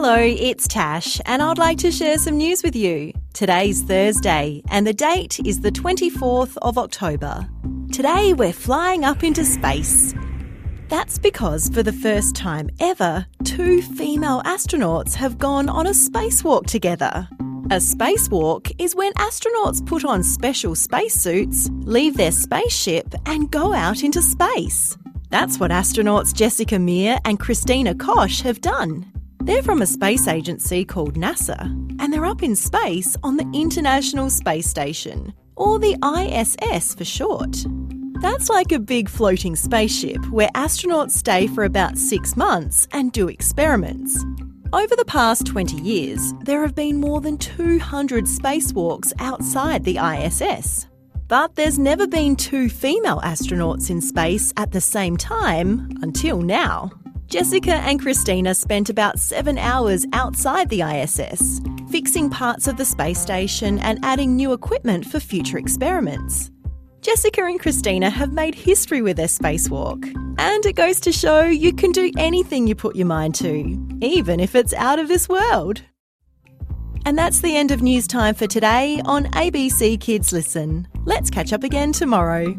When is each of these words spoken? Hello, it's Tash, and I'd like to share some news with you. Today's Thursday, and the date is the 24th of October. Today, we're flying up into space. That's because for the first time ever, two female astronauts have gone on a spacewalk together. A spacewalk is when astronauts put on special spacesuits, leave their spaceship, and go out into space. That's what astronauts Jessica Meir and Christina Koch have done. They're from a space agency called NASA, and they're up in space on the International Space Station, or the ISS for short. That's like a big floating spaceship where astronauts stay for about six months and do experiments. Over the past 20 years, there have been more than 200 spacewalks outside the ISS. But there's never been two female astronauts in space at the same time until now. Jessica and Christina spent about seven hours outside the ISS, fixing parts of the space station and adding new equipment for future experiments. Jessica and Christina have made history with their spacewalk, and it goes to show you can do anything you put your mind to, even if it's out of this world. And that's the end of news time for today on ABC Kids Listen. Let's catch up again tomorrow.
Hello, 0.00 0.14
it's 0.16 0.68
Tash, 0.68 1.20
and 1.26 1.42
I'd 1.42 1.58
like 1.58 1.78
to 1.78 1.90
share 1.90 2.18
some 2.18 2.36
news 2.36 2.62
with 2.62 2.76
you. 2.76 3.12
Today's 3.32 3.82
Thursday, 3.82 4.62
and 4.70 4.86
the 4.86 4.92
date 4.92 5.40
is 5.44 5.60
the 5.60 5.72
24th 5.72 6.56
of 6.62 6.78
October. 6.78 7.48
Today, 7.90 8.32
we're 8.32 8.52
flying 8.52 9.02
up 9.04 9.24
into 9.24 9.44
space. 9.44 10.14
That's 10.86 11.18
because 11.18 11.68
for 11.70 11.82
the 11.82 11.92
first 11.92 12.36
time 12.36 12.70
ever, 12.78 13.26
two 13.42 13.82
female 13.82 14.40
astronauts 14.44 15.14
have 15.14 15.36
gone 15.36 15.68
on 15.68 15.88
a 15.88 15.90
spacewalk 15.90 16.66
together. 16.66 17.26
A 17.72 17.80
spacewalk 17.80 18.70
is 18.78 18.94
when 18.94 19.12
astronauts 19.14 19.84
put 19.84 20.04
on 20.04 20.22
special 20.22 20.76
spacesuits, 20.76 21.70
leave 21.72 22.16
their 22.16 22.30
spaceship, 22.30 23.16
and 23.26 23.50
go 23.50 23.74
out 23.74 24.04
into 24.04 24.22
space. 24.22 24.96
That's 25.30 25.58
what 25.58 25.72
astronauts 25.72 26.32
Jessica 26.32 26.78
Meir 26.78 27.18
and 27.24 27.40
Christina 27.40 27.96
Koch 27.96 28.42
have 28.42 28.60
done. 28.60 29.12
They're 29.48 29.62
from 29.62 29.80
a 29.80 29.86
space 29.86 30.28
agency 30.28 30.84
called 30.84 31.14
NASA, 31.14 31.58
and 31.98 32.12
they're 32.12 32.26
up 32.26 32.42
in 32.42 32.54
space 32.54 33.16
on 33.22 33.38
the 33.38 33.50
International 33.54 34.28
Space 34.28 34.68
Station, 34.68 35.32
or 35.56 35.78
the 35.78 35.96
ISS 36.04 36.94
for 36.94 37.06
short. 37.06 37.64
That's 38.20 38.50
like 38.50 38.72
a 38.72 38.78
big 38.78 39.08
floating 39.08 39.56
spaceship 39.56 40.22
where 40.28 40.50
astronauts 40.54 41.12
stay 41.12 41.46
for 41.46 41.64
about 41.64 41.96
six 41.96 42.36
months 42.36 42.86
and 42.92 43.10
do 43.10 43.28
experiments. 43.28 44.22
Over 44.74 44.94
the 44.94 45.06
past 45.06 45.46
20 45.46 45.80
years, 45.80 46.34
there 46.42 46.60
have 46.60 46.74
been 46.74 47.00
more 47.00 47.22
than 47.22 47.38
200 47.38 48.26
spacewalks 48.26 49.14
outside 49.18 49.82
the 49.84 49.96
ISS. 49.96 50.88
But 51.26 51.54
there's 51.54 51.78
never 51.78 52.06
been 52.06 52.36
two 52.36 52.68
female 52.68 53.22
astronauts 53.22 53.88
in 53.88 54.02
space 54.02 54.52
at 54.58 54.72
the 54.72 54.80
same 54.82 55.16
time 55.16 55.88
until 56.02 56.42
now. 56.42 56.90
Jessica 57.28 57.74
and 57.74 58.00
Christina 58.00 58.54
spent 58.54 58.88
about 58.88 59.18
seven 59.18 59.58
hours 59.58 60.06
outside 60.14 60.70
the 60.70 60.80
ISS, 60.80 61.60
fixing 61.90 62.30
parts 62.30 62.66
of 62.66 62.78
the 62.78 62.86
space 62.86 63.20
station 63.20 63.78
and 63.80 64.02
adding 64.02 64.34
new 64.34 64.54
equipment 64.54 65.04
for 65.04 65.20
future 65.20 65.58
experiments. 65.58 66.50
Jessica 67.02 67.44
and 67.44 67.60
Christina 67.60 68.08
have 68.08 68.32
made 68.32 68.54
history 68.54 69.02
with 69.02 69.18
their 69.18 69.26
spacewalk, 69.26 70.06
and 70.38 70.64
it 70.64 70.74
goes 70.74 71.00
to 71.00 71.12
show 71.12 71.42
you 71.42 71.74
can 71.74 71.92
do 71.92 72.10
anything 72.16 72.66
you 72.66 72.74
put 72.74 72.96
your 72.96 73.06
mind 73.06 73.34
to, 73.36 73.78
even 74.00 74.40
if 74.40 74.54
it's 74.54 74.72
out 74.72 74.98
of 74.98 75.08
this 75.08 75.28
world. 75.28 75.82
And 77.04 77.18
that's 77.18 77.42
the 77.42 77.56
end 77.56 77.70
of 77.72 77.82
news 77.82 78.06
time 78.06 78.36
for 78.36 78.46
today 78.46 79.02
on 79.04 79.26
ABC 79.32 80.00
Kids 80.00 80.32
Listen. 80.32 80.88
Let's 81.04 81.28
catch 81.28 81.52
up 81.52 81.62
again 81.62 81.92
tomorrow. 81.92 82.56